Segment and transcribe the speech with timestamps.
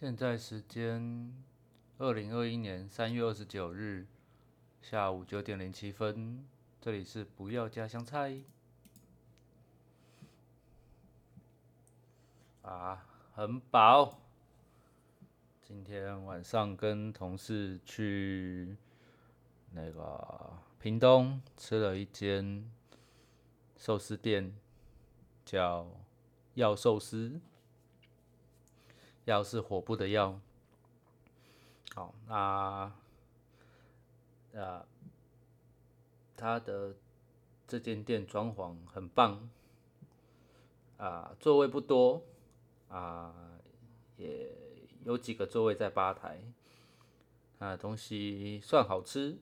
[0.00, 1.30] 现在时间
[1.98, 4.06] 二零二一年三月二十九日
[4.80, 6.42] 下午九点零七分，
[6.80, 8.40] 这里是不要加香菜。
[12.62, 14.18] 啊，很饱。
[15.60, 18.74] 今天晚上跟同事去
[19.72, 22.72] 那个屏东吃了一间
[23.76, 24.56] 寿司店，
[25.44, 25.86] 叫
[26.54, 27.38] 药寿司。
[29.24, 30.40] 药是火部的药。
[31.94, 32.92] 好，那
[34.52, 34.86] 呃，
[36.36, 36.94] 他的
[37.66, 39.48] 这间店装潢很棒，
[40.96, 42.22] 啊，座位不多，
[42.88, 43.58] 啊，
[44.16, 44.52] 也
[45.04, 46.40] 有几个座位在吧台，
[47.58, 49.36] 啊，东西算好吃，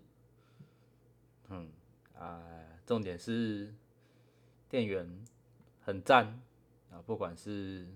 [1.48, 1.70] 嗯，
[2.18, 2.42] 啊，
[2.86, 3.74] 重点是
[4.68, 5.24] 店员
[5.82, 6.40] 很赞，
[6.90, 7.86] 啊，不管是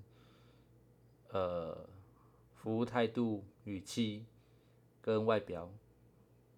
[1.33, 1.89] 呃
[2.55, 4.25] 服务态度、语气
[5.01, 5.71] 跟外表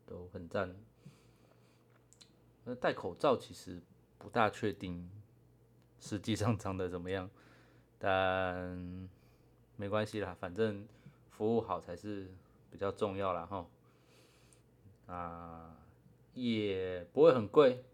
[0.06, 0.74] 都很赞。
[2.64, 3.80] 那戴口罩其实
[4.18, 5.10] 不大确定，
[5.98, 7.30] 实际上长得怎么样，
[7.98, 9.08] 但
[9.76, 10.86] 没关系啦，反正
[11.30, 12.28] 服务好才是
[12.70, 13.66] 比较重要啦哈。
[15.06, 15.76] 啊，
[16.32, 17.84] 也不会很贵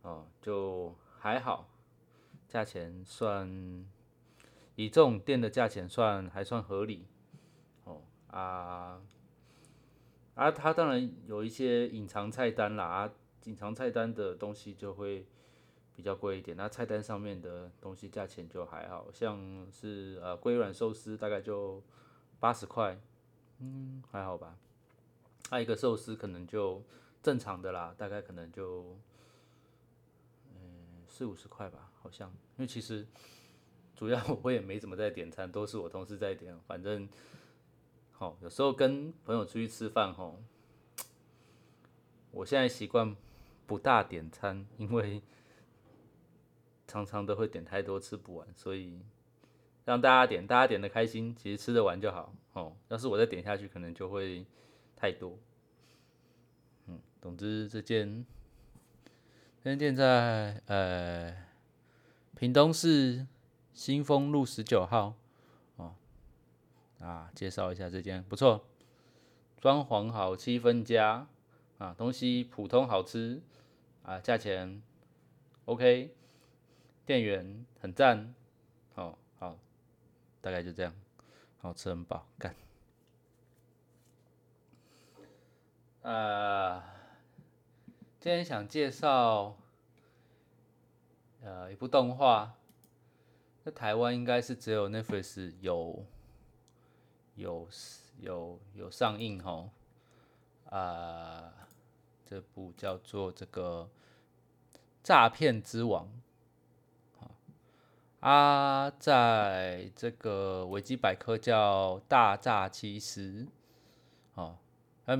[0.00, 1.68] 哦，就还好，
[2.48, 3.86] 价钱算
[4.82, 7.06] 以这种店的价钱算还算合理
[7.84, 9.00] 哦啊
[10.34, 13.12] 啊，它当然有一些隐藏菜单啦啊。
[13.44, 15.26] 隐藏菜单的东西就会
[15.96, 21.82] 比较贵一点，那菜单上面的东西价钱就还好像是呃龟软寿司大概就
[22.38, 22.96] 八十块，
[23.58, 24.56] 嗯还好吧。
[25.50, 26.82] 它一个寿司可能就
[27.20, 28.96] 正常的啦，大概可能就
[30.54, 32.28] 嗯四五十块吧，好像。
[32.30, 33.04] 因为其实
[34.02, 37.08] 主要 我也没怎么在点餐，都是我同事在点，反正
[38.10, 40.42] 好有时候跟朋友出去吃饭吼，
[42.32, 43.14] 我现在习惯。
[43.64, 45.22] 不大点餐，因为
[46.86, 49.00] 常常都会点太多吃不完，所以
[49.84, 52.76] 让大家点，大家点的开心，其实吃得完就好哦。
[52.88, 54.44] 要是我再点下去，可能就会
[54.94, 55.38] 太多。
[56.86, 58.26] 嗯，总之这间
[59.62, 61.34] 这间店在呃
[62.36, 63.26] 屏东市
[63.72, 65.14] 新丰路十九号。
[65.76, 65.94] 哦
[67.00, 68.64] 啊，介绍一下这间不错，
[69.60, 71.26] 装潢好，气氛佳
[71.78, 73.42] 啊，东西普通好吃。
[74.02, 74.82] 啊，价钱
[75.64, 76.12] OK，
[77.06, 78.34] 店员很赞，
[78.96, 79.56] 哦好，
[80.40, 80.92] 大概就这样，
[81.60, 82.54] 好吃很饱，干。
[86.02, 86.82] 呃，
[88.18, 89.56] 今天想介绍
[91.44, 92.54] 呃一部动画，
[93.64, 96.04] 在台湾应该是只有 Netflix 有
[97.36, 97.68] 有
[98.18, 99.70] 有有上映吼，
[100.70, 101.52] 啊。
[102.24, 103.90] 这部叫做这个
[105.02, 106.08] 诈骗之王，
[108.20, 113.46] 啊，在这个维基百科叫大诈欺师，
[114.32, 114.56] 哦，
[115.04, 115.14] 它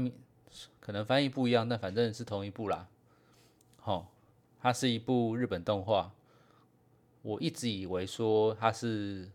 [0.81, 2.89] 可能翻译不一样，但反正是同一部啦，
[3.79, 4.11] 好，
[4.59, 6.15] 它是一部日本动画，
[7.23, 9.31] 我一直以为说它是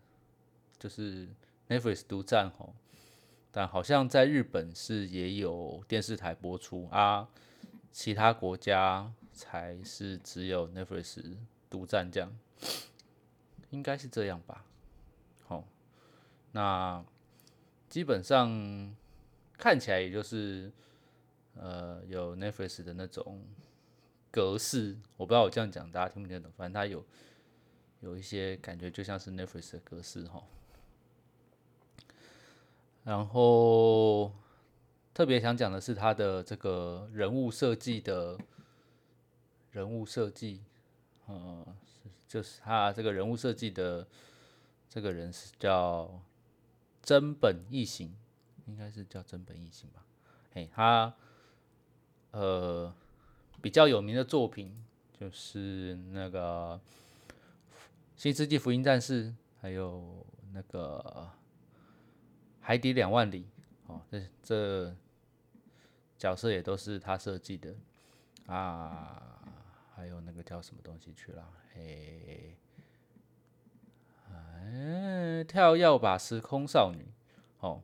[0.77, 1.27] 就是
[1.67, 2.73] Netflix 独占哦，
[3.51, 7.27] 但好像在日本是也有电视台播出啊。
[7.89, 11.35] 其他国家才是只有 Netflix
[11.67, 12.37] 独占这样，
[13.71, 14.63] 应该是这样吧。
[15.47, 15.63] 好，
[16.51, 17.03] 那
[17.89, 18.95] 基本上
[19.57, 20.71] 看起来也就是
[21.55, 23.41] 呃有 Netflix 的那种
[24.29, 27.03] 格式，我不知道我这样讲大家听不听得懂，反正它有
[28.01, 30.43] 有一些感觉就像是 Netflix 的格式哈。
[33.03, 34.31] 然后。
[35.13, 38.37] 特别想讲的是他的这个人物设计的
[39.71, 40.61] 人物设计，
[41.25, 41.65] 呃，
[42.27, 44.07] 就是他这个人物设计的
[44.87, 46.21] 这个人是叫
[47.01, 48.15] 真本义行，
[48.67, 50.05] 应该是叫真本义行吧？
[50.53, 51.11] 嘿，他
[52.29, 52.93] 呃
[53.59, 54.71] 比较有名的作品
[55.19, 56.75] 就是那个
[58.17, 59.25] 《新世纪福音战士》，
[59.61, 61.31] 还有那个
[62.59, 63.47] 《海底两万里》
[63.93, 64.95] 哦，这这。
[66.17, 67.75] 角色也都是他设计的
[68.47, 69.39] 啊，
[69.93, 71.47] 还有那个叫什么东西去了？
[71.71, 72.57] 嘿，
[74.27, 77.05] 哎，跳跃吧时空少女，
[77.59, 77.83] 哦，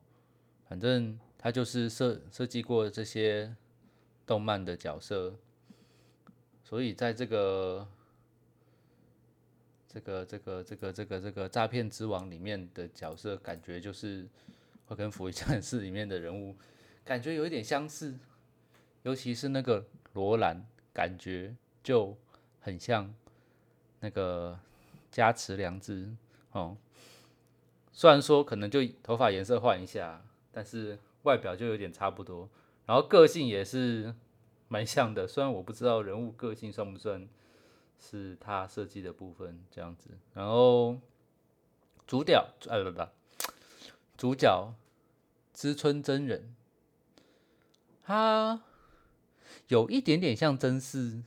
[0.67, 3.55] 反正他就是设设计过这些
[4.25, 5.35] 动漫的角色，
[6.63, 7.87] 所以在这个
[9.93, 14.27] 这个这个这个这个这个诈骗之王里面的角色，感觉就是。
[14.85, 16.53] 会跟《福音战士》里面的人物
[17.05, 18.19] 感觉有一点相似，
[19.03, 20.61] 尤其是那个罗兰，
[20.93, 22.17] 感觉就
[22.59, 23.11] 很像
[24.01, 24.59] 那个
[25.09, 26.13] 加持良知
[26.51, 26.75] 哦。
[27.93, 32.49] 虽然说可能就头发颜色换一下，但是外表就有点差不多，
[32.85, 34.13] 然后个性也是
[34.67, 35.25] 蛮像的。
[35.25, 37.25] 虽然我不知道人物个性算不算
[38.09, 40.99] 是他设计的部分这样子，然后
[42.05, 43.07] 主角呃不不，
[44.17, 44.73] 主角
[45.53, 46.53] 知春真人，
[48.03, 48.61] 他
[49.69, 51.23] 有一点点像真嗣，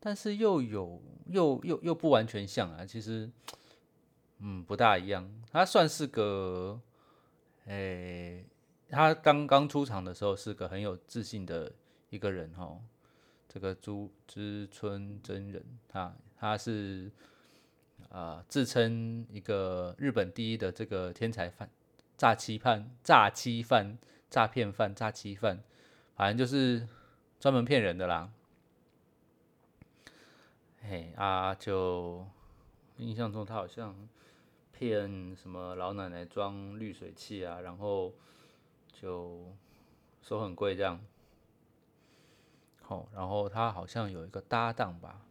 [0.00, 3.30] 但是又有又又又不完全像啊，其实。
[4.42, 5.30] 嗯，不大一样。
[5.52, 6.80] 他算是个，
[7.66, 8.42] 诶，
[8.88, 11.70] 他刚刚出场的时候是个很有自信的
[12.08, 12.80] 一个人哈。
[13.52, 17.10] 这个朱之春真人，他他是
[18.08, 21.68] 啊，自称一个日本第一的这个天才犯、
[22.16, 23.98] 诈欺犯、诈欺犯、
[24.30, 25.58] 诈骗犯、诈欺犯，
[26.14, 26.86] 反正就是
[27.40, 28.30] 专门骗人的啦。
[30.88, 32.24] 嘿啊，就
[32.98, 34.08] 印象中他好像。
[34.72, 38.14] 骗什么老奶奶装滤水器啊，然后
[38.90, 39.54] 就
[40.22, 40.98] 收很贵这样。
[42.90, 45.22] 哦，然后他好像有一个搭档吧，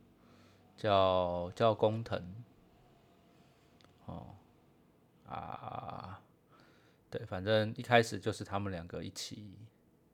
[0.77, 2.23] 叫叫工藤。
[4.05, 4.35] 哦，
[5.27, 6.21] 啊，
[7.09, 9.53] 对，反正一开始就是他们两个一起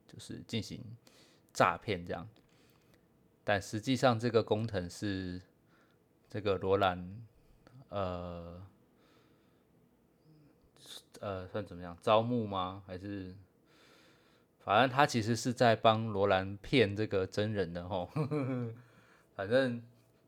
[0.07, 0.83] 就是进行
[1.53, 2.27] 诈骗这样，
[3.43, 5.39] 但实际上这个工藤是
[6.27, 7.25] 这个罗兰，
[7.89, 8.61] 呃。
[11.21, 11.97] 呃，算怎么样？
[12.01, 12.83] 招募吗？
[12.85, 13.33] 还是
[14.65, 18.09] 反正他其实是在帮罗兰骗这个真人的吼。
[19.35, 19.81] 反正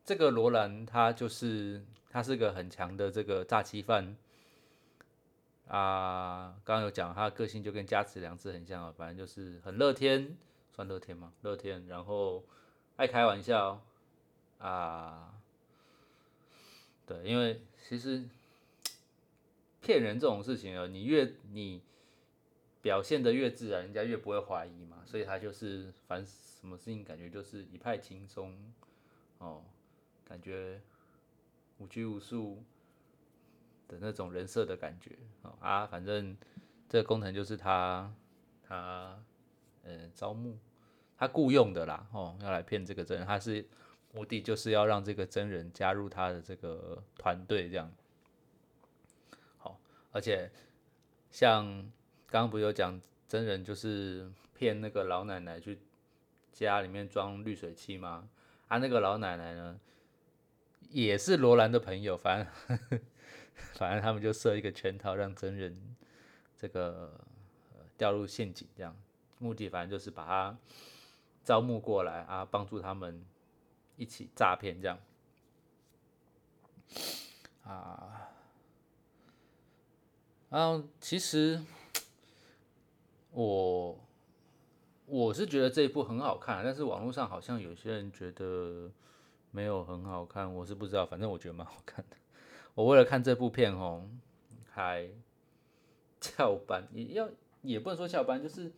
[0.05, 4.15] 这个罗兰他就是他是个很强的这个诈欺犯
[5.67, 6.55] 啊。
[6.63, 10.37] 刚刚有讲他的个性就跟加持良知很像啊，反正就是很乐天，
[10.71, 11.33] 算乐天吗？
[11.41, 12.45] 乐天，然后
[12.95, 13.83] 爱开玩笑
[14.59, 15.33] 啊。
[17.05, 18.23] 对，因为其实。
[19.79, 21.81] 骗人这种事情啊，你越你
[22.81, 25.01] 表现的越自然，人家越不会怀疑嘛。
[25.06, 28.56] 所以他就是凡什么事情感觉就是一派轻松
[29.38, 29.63] 哦，
[30.25, 30.81] 感觉
[31.77, 32.63] 无拘无束
[33.88, 35.18] 的那种人设的感觉
[35.59, 35.85] 啊。
[35.88, 36.35] 反正
[36.89, 38.13] 这个工程就是他
[38.63, 39.18] 他
[39.83, 40.57] 呃招募
[41.18, 43.65] 他雇佣的啦哦，要来骗这个真人，他是
[44.13, 47.91] 目的就是要让这个真人加入他的这个团队这样。
[49.57, 49.80] 好
[50.12, 50.51] 而且，
[51.30, 51.91] 像
[52.29, 55.79] 刚刚不有讲真人就是骗那个老奶奶去
[56.51, 58.29] 家里面装滤水器吗？
[58.68, 59.79] 啊，那个老奶奶呢，
[60.89, 62.79] 也是罗兰的朋友，反正
[63.75, 65.95] 反正他们就设一个圈套，让真人
[66.57, 67.19] 这个
[67.97, 68.95] 掉入陷阱，这样
[69.39, 70.57] 目的反正就是把他
[71.45, 73.23] 招募过来啊，帮助他们
[73.95, 75.00] 一起诈骗这样
[77.63, 78.30] 啊。
[80.50, 81.62] 啊，其实
[83.37, 83.95] 我
[85.05, 88.91] 我是觉得这一部很好看，但是网络上好像有些人觉得
[89.51, 92.17] 没有很好看，我是不知道，反正我觉得蛮好看的。
[92.73, 94.09] 我为了看这部片哦，
[94.71, 95.07] 还
[96.19, 97.29] 翘班，也要
[97.61, 98.71] 也不能说翘班，就是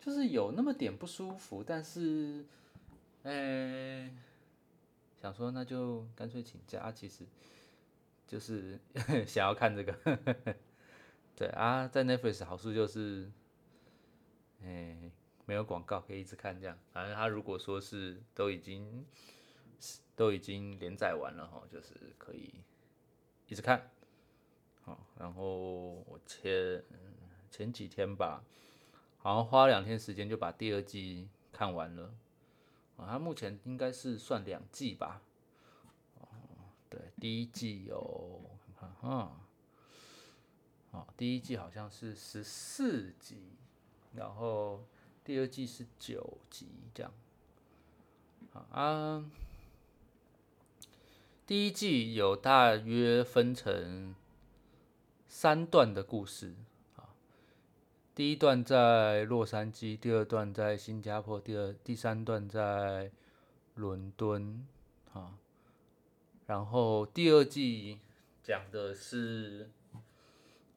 [0.00, 2.44] 就是有那么点不舒服，但是，
[3.22, 4.12] 哎，
[5.22, 7.24] 想说那就干脆请假，其实
[8.26, 8.76] 就是
[9.24, 10.18] 想要看这个。
[11.36, 13.30] 对啊，在 Netflix 好处就是，
[14.64, 15.10] 哎，
[15.46, 16.78] 没有广告可以一直看这样。
[16.92, 19.04] 反正他如果说是都已经
[20.16, 22.54] 都已经连载完了哈，就是可以
[23.48, 23.90] 一直看。
[24.82, 26.82] 好，然后我前
[27.50, 28.42] 前几天吧，
[29.18, 32.14] 好像花两天时间就把第二季看完了。
[32.96, 35.20] 啊，它目前应该是算两季吧。
[36.20, 36.28] 哦，
[36.88, 38.40] 对，第一季有，
[38.78, 39.40] 看看哈。
[40.92, 43.56] 哦，第一季好像是十四集，
[44.14, 44.84] 然后
[45.24, 47.12] 第二季是九集这样。
[48.70, 49.24] 啊，
[51.46, 54.14] 第一季有大约分成
[55.26, 56.54] 三段的故事
[56.96, 57.14] 啊，
[58.14, 63.10] 第一段在洛杉矶，第二段在新加坡，第二第三段在
[63.74, 64.66] 伦敦
[65.12, 65.38] 啊，
[66.46, 68.00] 然后第二季
[68.42, 69.70] 讲的是。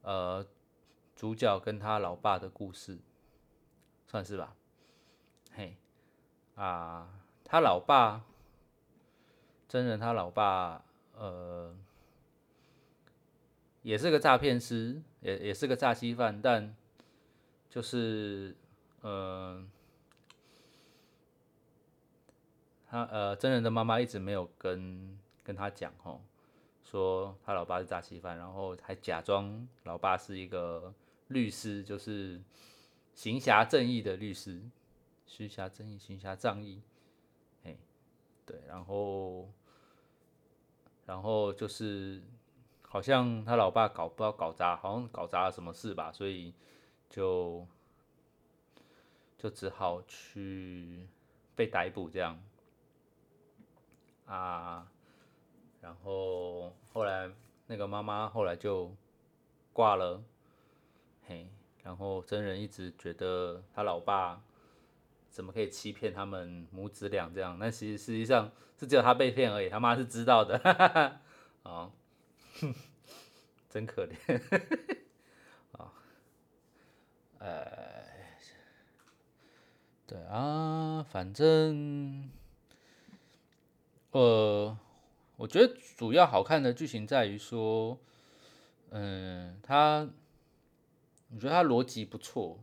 [0.04, 0.46] 呃，
[1.18, 2.98] 主角跟他老爸的故事，
[4.08, 4.56] 算是吧。
[5.54, 5.76] 嘿，
[6.56, 7.08] 啊，
[7.46, 8.24] 他老爸，
[9.70, 10.84] 真人他老爸，
[11.16, 11.76] 呃，
[13.84, 16.76] 也是个诈骗师，也也是个诈欺犯，但
[17.70, 18.56] 就是
[19.04, 19.70] 嗯。
[22.90, 26.22] 他呃，真人的妈妈一直没有跟跟他讲吼，
[26.86, 30.94] 说他老爸是诈欺犯，然后还假装老爸是一个
[31.28, 32.40] 律师，就是
[33.18, 34.62] 行侠正义的律师，
[35.26, 36.84] 行侠正义，行侠仗义，
[37.64, 37.76] 哎，
[38.46, 39.50] 对，然后
[41.04, 42.22] 然后就是
[42.84, 46.54] 好像他老爸搞不知道搞砸，好像搞砸了什么事吧，所以
[47.10, 47.66] 就
[49.36, 51.08] 就只好去
[51.56, 52.40] 被逮捕这样。
[54.28, 54.92] 啊，
[55.82, 57.32] 然后后来
[57.66, 58.96] 那个妈妈后来就
[59.74, 60.24] 挂了，
[61.26, 61.50] 嘿，
[61.88, 64.44] 然后真人一直觉得他老爸
[65.30, 67.58] 怎么可以欺骗他们母子俩这样？
[67.58, 70.58] 但其实实际上是只有他被骗而已，他妈是知道的，
[71.64, 71.90] 啊，
[73.72, 74.68] 真可怜，
[75.72, 75.94] 啊，
[77.40, 78.38] 哎，
[80.06, 82.30] 对啊，反正。
[84.12, 84.78] 呃，
[85.38, 87.98] 我觉得主要好看的剧情在于说，
[88.90, 90.10] 嗯，他，
[91.34, 92.60] 我觉得他逻辑不错，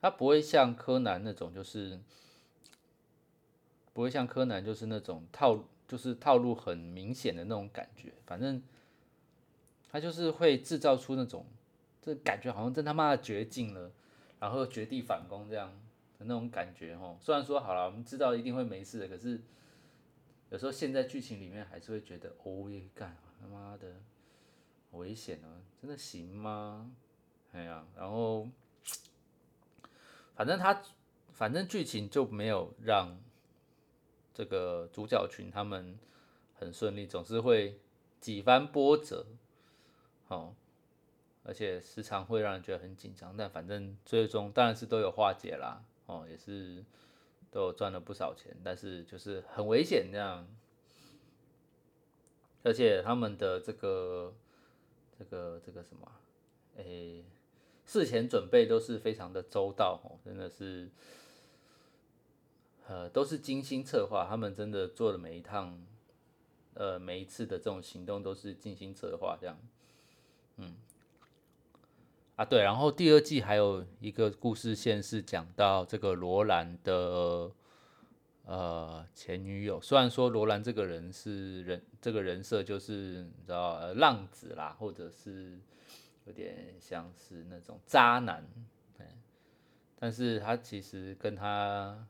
[0.00, 2.00] 他不会像柯南那种，就是
[3.92, 8.12] 不会像柯南就是那种套，就是套路很明显的那种感觉。
[8.26, 8.62] 反正
[9.90, 11.46] 他就是会制造出那种，
[12.00, 13.90] 这感觉好像真他妈的绝境了，
[14.40, 15.68] 然后绝地反攻这样
[16.18, 17.16] 的那种感觉哦。
[17.20, 19.40] 虽然说好了，我们知道一定会没事的，可是。
[20.50, 24.02] 有时候现在剧情里面还是会觉得，哦耶，干他妈的
[24.90, 25.48] 危险啊，
[25.80, 26.90] 真的行吗？
[27.52, 28.48] 哎呀，然后
[30.34, 30.82] 反正他
[31.32, 33.18] 反正剧情就没有让
[34.34, 35.98] 这个主角群他们
[36.54, 37.78] 很顺利，总是会
[38.20, 39.26] 几番波折，
[40.28, 40.54] 哦，
[41.44, 46.84] 而且时常会让人觉得很紧张，但反正最终当然是都有化解啦，哦，也是。
[47.52, 50.48] 都有赚了不少钱，但是就是很危险这样，
[52.62, 54.34] 而且他们的这个
[55.18, 56.10] 这个这个什么，
[56.76, 57.22] 诶，
[57.92, 60.88] 事前准备都是非常的周到哦，真的是，
[62.86, 65.78] 呃，都是精心策划，他们真的做的每一趟，
[66.72, 69.58] 呃，每一次的这种行动都是精心策划这样，
[70.56, 70.74] 嗯。
[72.36, 77.52] 啊，对，然后第二季还有一个故事线是讲到这个罗兰的
[78.46, 79.78] 呃前女友。
[79.82, 85.58] 虽然说罗兰这个人是人，这个人设就是你知道浪子啦，或者是
[86.24, 88.44] 有点像是那种渣男，
[88.96, 89.06] 对，
[89.96, 92.06] 但是他其实跟他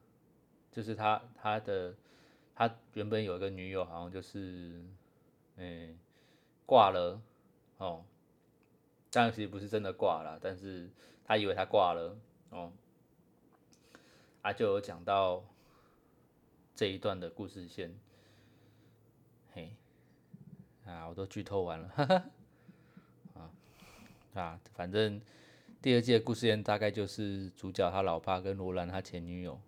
[0.71, 1.95] 就是他他的
[2.55, 4.85] 他原本有一个女友，好像就是
[5.57, 5.99] 嗯
[6.67, 7.21] 挂了
[7.79, 8.05] 哦。
[9.11, 10.89] 当然其实不是真的挂了，但是
[11.25, 12.17] 他以为他挂了
[12.49, 12.73] 哦，
[14.41, 15.45] 啊就有讲到
[16.75, 17.95] 这一段的故事线，
[19.53, 19.77] 嘿，
[20.87, 22.25] 啊我都剧透完了，哈哈，
[24.35, 25.21] 啊反正
[25.81, 29.61] 第二季的故事线大概就是主角他老爸跟罗兰他前女友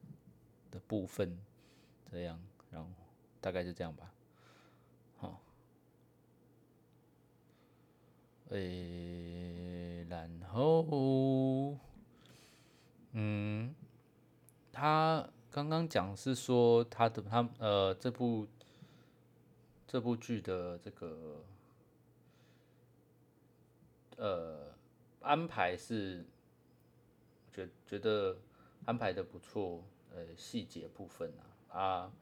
[0.71, 1.38] 的部分
[2.11, 2.40] 这样，
[2.71, 2.88] 然后
[3.40, 4.12] 大概就这样吧。
[5.16, 5.40] 好
[8.50, 11.76] 诶，然后，
[13.12, 13.75] 嗯，
[14.71, 18.47] 他刚刚讲是说他的他呃这部
[19.87, 21.44] 这部剧的这个
[24.25, 24.73] 呃
[25.21, 26.25] 安排是
[27.52, 28.38] 觉觉得
[28.87, 31.31] 安排的不错，呃细节部分
[31.69, 32.12] 啊啊，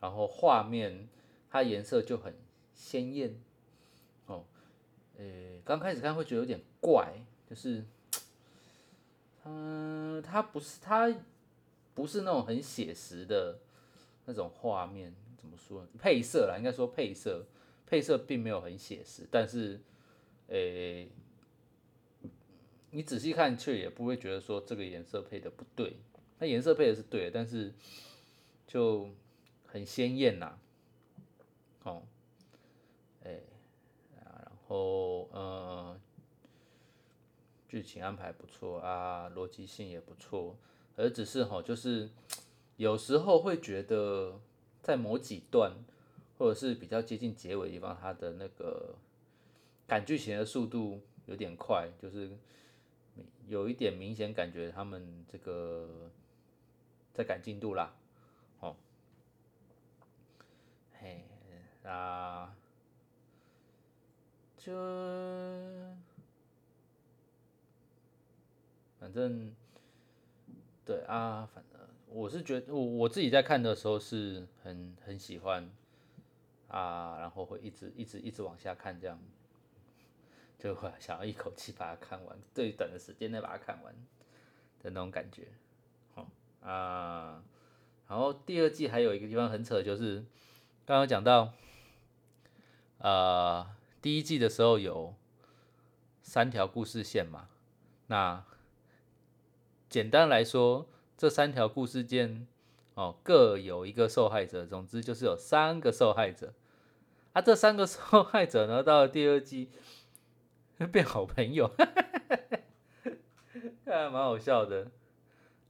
[0.00, 1.06] 然后画面
[1.50, 2.34] 它颜色就很
[2.72, 3.38] 鲜艳。
[4.24, 4.46] 哦
[5.18, 5.24] 呃，
[5.64, 7.12] 刚开始看会觉得有点怪，
[7.46, 7.84] 就是，
[9.44, 11.14] 嗯， 它不是它
[11.94, 13.58] 不是那种很写实的
[14.24, 15.86] 那种画面，怎么说？
[15.98, 17.44] 配色啦，应该说配色，
[17.84, 19.78] 配色并没有很写实，但是，
[20.46, 20.56] 呃，
[22.90, 25.96] 你仔细看却也不会觉得说这个颜色配的不对，
[26.38, 27.72] 它颜色配的是对的，但是
[28.66, 29.10] 就
[29.66, 30.58] 很鲜艳呐，
[31.84, 32.02] 哦。
[34.72, 36.00] 哦，呃，
[37.68, 40.56] 剧情安排不错啊，逻辑性也不错，
[40.94, 42.08] 而只是哈，就是
[42.76, 44.40] 有时候会觉得
[44.80, 45.72] 在某几段
[46.38, 48.94] 或者是比较接近结尾的地方，它的那个
[49.88, 52.30] 赶剧情的速度有点快，就是
[53.50, 56.08] 有一点明显感觉他们这个
[57.12, 57.92] 在赶进度啦，
[58.60, 58.76] 哦，
[60.92, 61.24] 嘿，
[61.84, 62.54] 啊。
[64.56, 64.70] 就
[69.00, 69.54] 反正
[70.84, 75.68] 对啊，反正我是觉得我我自己在看的时候是很很喜欢
[76.68, 79.18] 啊，然后会一直一直一直往下看，这样
[80.60, 83.92] 就会想要一口气把它看完，最短的时间内把它看完
[84.82, 85.48] 的那种感觉。
[86.14, 86.28] 好
[86.62, 87.42] 啊，
[88.06, 90.24] 然后第二季还有一个地方很扯，就是
[90.84, 91.52] 刚刚讲到
[92.98, 93.66] 呃。
[94.02, 95.14] 第一季的时候有
[96.22, 97.50] 三条故事线嘛？
[98.06, 98.42] 那
[99.90, 100.88] 简单来说，
[101.18, 102.46] 这三条故事线
[102.94, 106.54] 哦各有一个受害者，总之就是有三个受害者。
[107.34, 109.68] 啊，这三个受害者呢，到了第二季
[110.86, 112.36] 变好朋友，哈哈哈哈
[113.02, 113.10] 哈，
[113.84, 114.90] 看来蛮好笑的。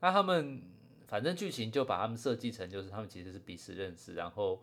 [0.01, 0.63] 那他们
[1.07, 4.63] 反正剧情就把他们设计成，就是他们其实是彼此认识，然后。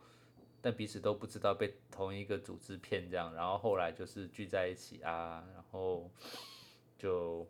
[0.59, 6.09] 但彼此都不知道被同一个组织骗这样，然后后来就是聚在一起啊，然后
[6.97, 7.47] 就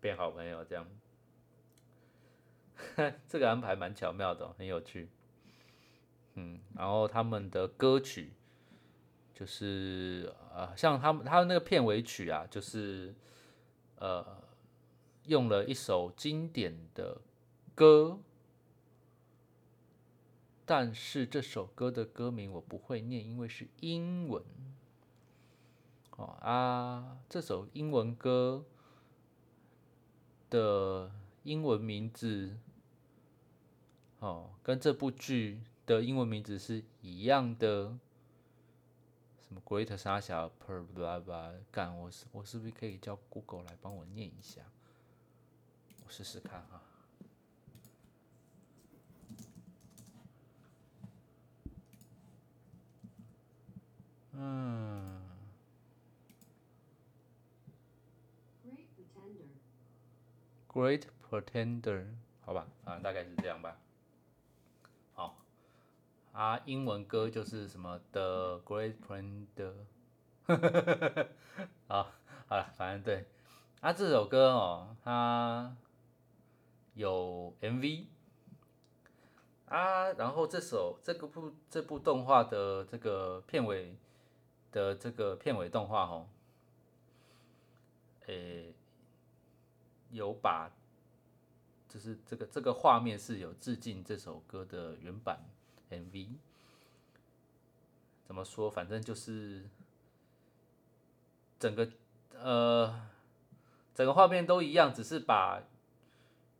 [0.00, 0.86] 变好朋友这样。
[3.28, 5.08] 这个安排蛮巧妙的，很有趣。
[6.34, 8.32] 嗯，然后他们的歌曲
[9.40, 13.14] 就是呃，像他们他的那个片尾曲啊，就是
[13.96, 14.22] 呃
[15.24, 17.22] 用了一首经典的
[17.74, 18.18] 歌。
[20.66, 24.44] 但是这首歌的歌名我不会念，因为是英文。
[26.18, 28.66] 哦啊，这首英文歌
[30.50, 31.10] 的
[31.44, 32.58] 英文名字，
[34.18, 37.96] 哦，跟这部剧的英文名字是一样的。
[39.50, 44.62] 什么 Great 沙小 Per blah blah，干，我是我是不是可以叫 Google 来帮我念一下？
[46.06, 46.80] 我试试看哈。
[54.34, 55.20] 嗯
[60.68, 62.06] ，Great Pretender，
[62.42, 63.76] 好吧，啊，大概是这样吧。
[66.32, 69.74] 啊，英文歌就是什么 The Great Pretender，
[71.88, 72.12] 啊，
[72.46, 73.26] 好了，反正对，
[73.80, 75.76] 啊，这首歌哦，它
[76.94, 78.06] 有 MV，
[79.66, 83.96] 啊，然后这首这个部这部动画的这个片尾。
[84.72, 86.28] 的这个片尾动画哦，
[88.26, 88.72] 诶，
[90.12, 90.70] 有把，
[91.88, 95.44] 就是这个这个画面是有致敬这首歌的原版
[95.90, 96.28] MV。
[98.24, 98.70] 怎么说？
[98.70, 99.68] 反正就是
[101.58, 101.90] 整个
[102.32, 103.08] 呃
[103.94, 105.62] 整个画面都一样，只是把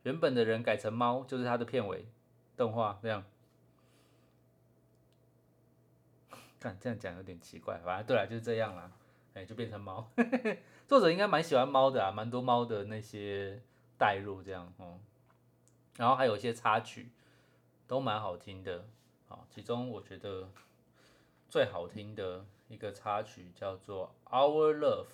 [0.02, 2.06] 原本的人改成猫，就是它的片尾
[2.56, 3.24] 动画这样。
[6.58, 8.90] 看这样讲有点奇怪，反正对了就是这样啦，
[9.34, 10.10] 哎，就变成猫。
[10.88, 13.62] 作者应该蛮喜欢猫的啊，蛮多猫的那些
[13.96, 14.98] 代入这样哦。
[15.96, 17.10] 然后还有一些插曲
[17.86, 18.88] 都蛮好听的，
[19.30, 20.50] 好，其中我觉得
[21.48, 25.06] 最好听的一个插曲叫做《Our Love》。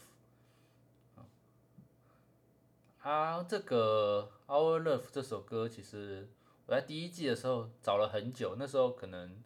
[3.07, 6.27] 啊，这个《Our Love》这首歌其实
[6.65, 9.45] 我在第一季的时候找了很久，那时候可能。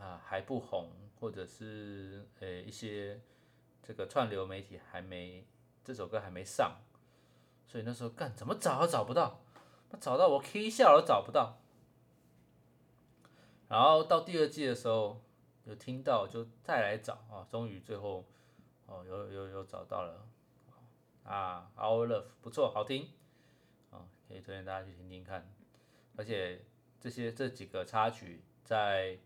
[0.00, 3.20] 啊，还不红，或者是呃一些
[3.82, 5.44] 这个串流媒体还没
[5.82, 6.76] 这首歌还没上，
[7.66, 9.40] 所以那时候干怎么找都找不到，
[9.98, 11.58] 找到我 K 笑都找不到。
[13.68, 15.20] 然后到第二季的时候
[15.64, 18.24] 有听到就再来找啊，终于最后
[18.86, 20.26] 哦有有有找到了
[21.24, 23.10] 啊，Our Love 不错，好听
[23.90, 25.46] 啊，可以推荐大家去听听看。
[26.16, 26.64] 而且
[26.98, 29.18] 这些这几个插曲在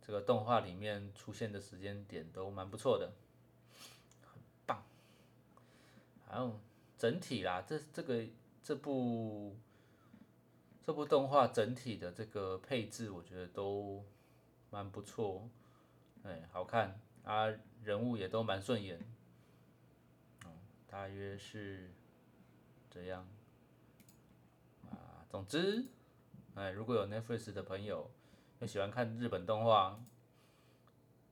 [0.00, 3.12] 这个动画里面出现的时间点都蛮不错的，
[4.22, 4.84] 很棒。
[6.28, 6.60] 还有
[6.98, 8.22] 整体啦，这这个
[8.62, 9.56] 这部
[10.84, 14.04] 这部动画整体的这个配置，我觉得都
[14.70, 15.48] 蛮不错，
[16.24, 17.46] 哎，好看啊，
[17.82, 18.98] 人物也都蛮顺眼，
[20.44, 20.50] 哦，
[20.86, 21.90] 大约是
[22.90, 23.26] 这样
[24.90, 25.24] 啊。
[25.30, 25.84] 总之，
[26.54, 28.10] 哎，如果有 Netflix 的朋友。
[28.60, 29.98] 又喜欢看日本动画，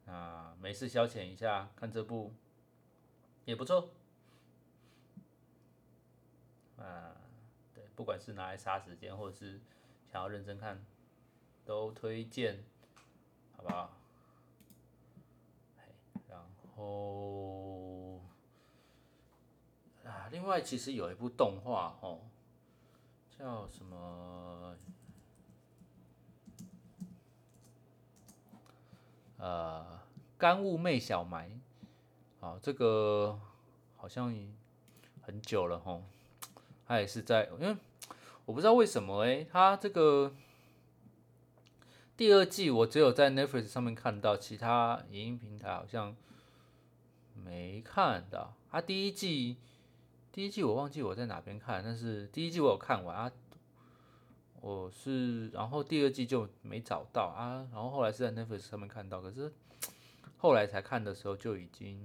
[0.04, 2.34] 啊，没事消遣一下，看这部
[3.44, 3.88] 也不错。
[6.76, 7.14] 啊，
[8.00, 9.60] 不管是拿来杀时间，或者是
[10.10, 10.82] 想要认真看，
[11.66, 12.64] 都推荐，
[13.54, 13.92] 好不好？
[16.26, 16.42] 然
[16.74, 18.22] 后
[20.02, 22.20] 啊，另外其实有一部动画哦，
[23.38, 24.74] 叫什么？
[29.36, 30.00] 呃，
[30.38, 31.50] 干物妹小埋，
[32.40, 33.38] 啊，这个
[33.98, 34.34] 好像
[35.20, 36.02] 很久了吼，
[36.86, 37.76] 他也是在，因为
[38.50, 40.34] 我不知道为什么哎，他这个
[42.16, 46.16] 第二季我只有在 Netflix 上面看到，其他影音平台好像
[47.32, 48.52] 没看到。
[48.68, 49.56] 他第一季，
[50.32, 53.30] 第一季我忘记我在哪边看，但是第一季我有看完啊。
[54.60, 59.52] 我是，然后第二季就没找到啊，然后后来是在 Netflix 上面看到，可是
[60.38, 61.96] 后来才看的时候就已经，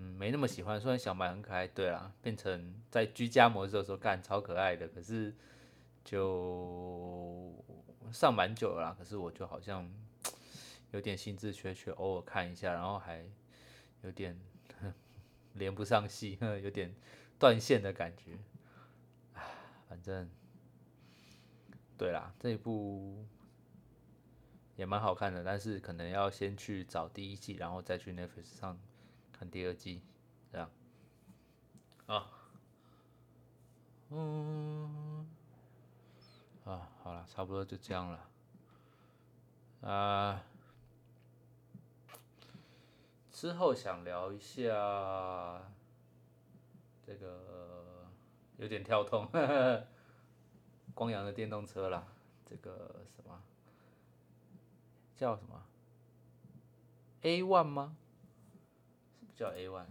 [0.00, 0.80] 嗯，没那么喜欢。
[0.80, 5.34] 虽然小白很可爱，对啦，变成在居家模式的时候干超可爱的，可是
[6.04, 7.52] 就
[8.12, 9.90] 上蛮久了啦，可是我就好像
[10.92, 13.24] 有点兴致缺缺，偶尔看一下，然后还
[14.02, 14.38] 有点
[15.54, 16.94] 连不上戏， 有点
[17.38, 18.38] 断线的感觉，
[19.88, 20.30] 反正。
[21.98, 23.26] 对啦，这一部
[24.76, 28.78] 也蛮好看的，但是可能要先去找第一季，然后再去 Netflix 上
[29.38, 30.02] 看第二季，
[30.50, 30.68] 这样。
[32.06, 32.26] 啊，
[34.10, 35.26] 嗯，
[36.64, 38.28] 啊，好了，差不多就这样了。
[39.88, 40.42] 啊，
[43.30, 44.62] 之后想聊一下
[47.06, 48.08] 这个
[48.56, 49.28] 有点跳痛。
[50.94, 52.08] 光阳的电动车啦，
[52.44, 53.40] 这个什么
[55.14, 55.62] 叫什么
[57.22, 57.96] A One 吗？
[59.38, 59.84] 叫 A One？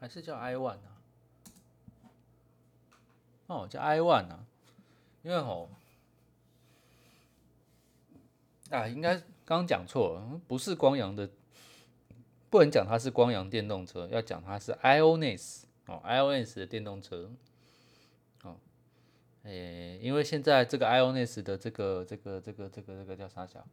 [0.00, 0.96] 还是叫 I One 啊？
[3.48, 4.46] 哦，叫 i one 啊，
[5.22, 5.68] 因为吼
[8.70, 11.28] 啊，应该刚刚讲错了，不是光阳的，
[12.50, 17.30] 不能讲它是光阳电动车，要讲它是 iOnes 哦，iOnes 的电动车
[18.42, 18.56] 哦，
[19.44, 23.66] 诶，因为现在这个 iOnes 的这个这个这个这个这个叫啥小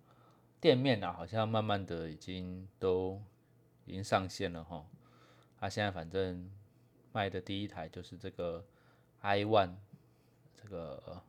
[0.61, 3.21] 店面啊，好像慢慢的已经都
[3.85, 4.85] 已经上线了哈，
[5.59, 6.49] 它现在反正
[7.11, 8.63] 卖的第一台就是这个。
[9.21, 9.71] i one
[10.55, 11.21] 这个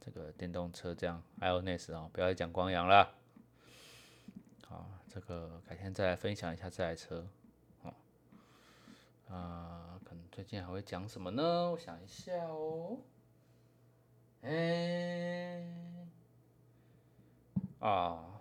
[0.00, 3.12] 这个电动车这样 ioness 哦，不要再讲光阳了。
[5.14, 7.24] 这个改天再来分享一下这台车。
[7.84, 7.94] 好，
[9.28, 11.70] 啊，可能最近还会讲什么呢？
[11.70, 12.98] 我想一下哦。
[14.42, 15.64] 哎，
[17.78, 18.40] 啊，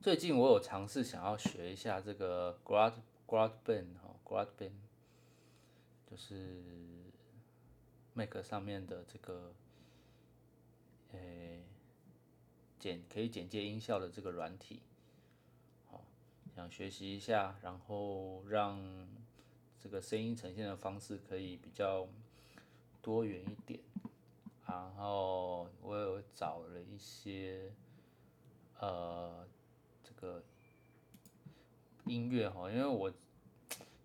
[0.00, 2.92] 最近我有尝试想要学一下这个 grad
[3.26, 4.70] grad band 哈 grad band。
[6.08, 6.62] 就是
[8.14, 9.52] Mac 上面的这个，
[11.12, 11.64] 诶，
[12.80, 14.80] 简可以简介音效的这个软体，
[15.88, 16.02] 好，
[16.56, 19.06] 想学习一下，然后让
[19.78, 22.08] 这个声音呈现的方式可以比较
[23.00, 23.78] 多元一点。
[24.66, 27.70] 然后我有找了一些，
[28.80, 29.46] 呃，
[30.02, 30.42] 这个
[32.06, 33.12] 音乐哈，因为我。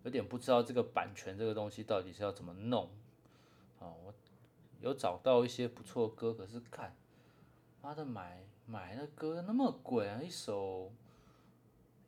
[0.04, 2.88] 有点不知道这个版权这个东西到底是要怎么弄，
[3.80, 4.14] 啊，我
[4.80, 6.94] 有找到一些不错的歌，可是看，
[7.82, 10.92] 妈的买买那歌那么贵啊，一首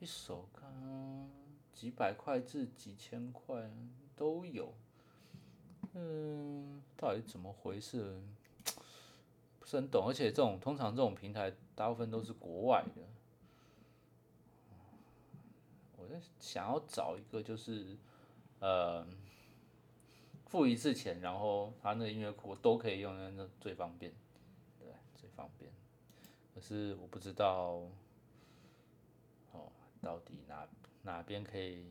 [0.01, 1.31] 一首看
[1.73, 3.71] 几百块至几千块
[4.17, 4.75] 都有，
[5.95, 8.21] 嗯，到底怎么回事？
[9.61, 13.03] 不是很懂，而且这种通常这种平台大部分都是国外的。
[15.97, 17.97] 我在想要找一个就是，
[18.61, 19.07] 呃，
[20.47, 24.13] 付一次钱，然后他那个音乐库都可以用，那那，最方便。
[26.59, 27.87] 可是我不知道，
[29.53, 29.71] 哦，
[30.03, 30.67] 到底哪
[31.03, 31.87] 哪边可以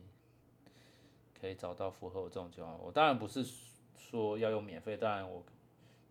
[1.40, 2.78] 可以找到符合我这种情况？
[2.78, 3.42] 我当然不是
[3.96, 5.42] 说要用免费，当然我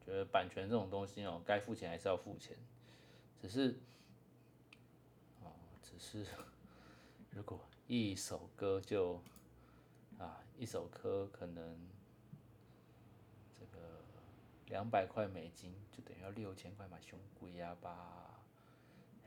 [0.04, 2.58] 觉得版权这种东西哦，该付钱还是要付钱，
[3.39, 3.80] 只是，
[5.43, 6.26] 哦，只是
[7.30, 7.60] 如果。
[7.86, 9.22] 一首歌就
[10.17, 11.80] 啊，一首歌可能
[13.54, 14.02] 这个
[14.65, 18.37] 两百块美金，就等于要六千块嘛，凶贵呀吧？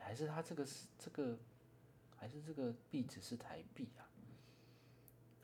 [0.00, 1.38] 还是他这个是这个，
[2.16, 4.08] 还是这个币值是台币啊？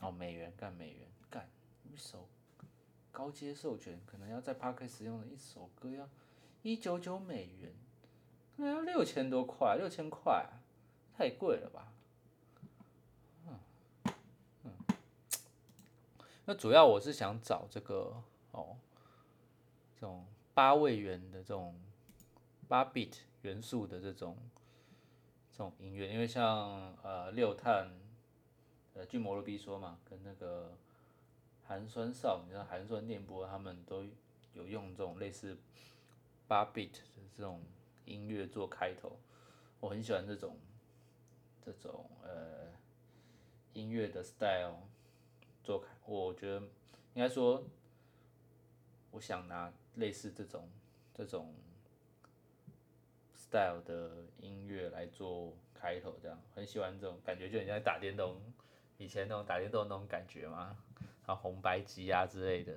[0.01, 1.49] 哦，美元干美元干
[1.85, 2.27] 一首
[3.11, 6.09] 高阶授权，可能要在 Park 使用的一首歌要
[6.63, 7.73] 一九九美元，
[8.57, 10.45] 那要六千多块，六千块，
[11.17, 11.93] 太贵了吧？
[16.49, 18.77] 那主要我是想找这个哦，
[19.95, 21.77] 这种八位元的这种
[22.69, 24.35] 八 bit 元素的这种
[25.51, 27.91] 这种音乐，因为像呃六探，
[28.93, 30.75] 呃巨魔罗比说嘛，跟那个
[31.65, 34.03] 寒酸少女、寒酸电波，他们都
[34.53, 35.57] 有用这种类似
[36.47, 37.61] 八 bit 的这种
[38.05, 39.17] 音乐做开头，
[39.79, 40.57] 我很喜欢这种
[41.63, 42.71] 这种呃
[43.73, 44.79] 音乐的 style
[45.63, 46.59] 做开，我觉得
[47.13, 47.63] 应该说，
[49.11, 50.67] 我想拿类似这种
[51.13, 51.53] 这种。
[53.49, 58.41] Style 的音乐来做开头，这样很喜欢这种感觉，就很像打电动，
[58.97, 60.77] 以前那种打电动那种感觉嘛，
[61.25, 62.73] 然后红白机啊之类的。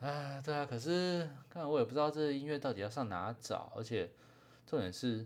[0.00, 4.10] 啊，对啊，可是看我也不知道这音乐到底要上哪找，而且
[4.66, 5.18] 重点是，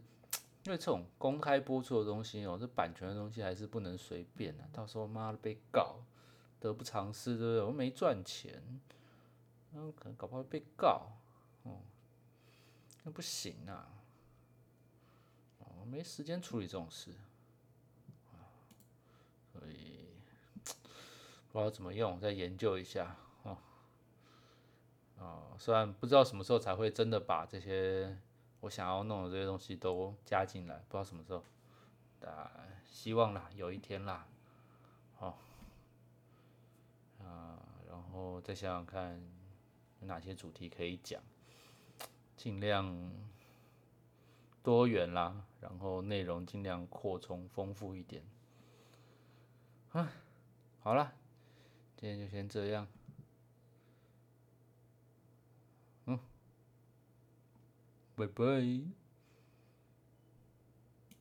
[0.65, 5.97] 因为这种公开播出的东西哦，这版权的东西还是不能随便的，到时候妈的被告，
[6.61, 7.63] 得不偿失，对不对？
[7.63, 8.63] 我没赚钱，
[9.75, 11.11] 嗯，可能搞不好被告，
[13.11, 13.89] 不行啊！
[15.81, 17.15] 我没时间处理这种事，
[19.53, 20.09] 所以
[21.51, 23.57] 不知道怎么用，再研究一下哦。
[25.19, 28.19] 哦，虽然不知道什么时候才会真的把这些
[28.61, 31.43] 我想要弄的这些东西都加进来，不知道什么时候，
[32.21, 32.51] 但，
[32.91, 34.27] 希望啦，有一天啦，
[35.17, 35.39] 好，
[37.21, 39.21] 啊，然后再想想看
[40.01, 41.23] 有哪些主题可以讲。
[42.39, 43.13] 尽量
[44.63, 48.23] 多元啦，然后内容尽量扩充丰富一点。
[49.91, 50.13] 啊，
[50.79, 51.13] 好了，
[51.97, 52.87] 今天就先这样。
[56.07, 56.17] 嗯，
[58.15, 59.08] 拜拜。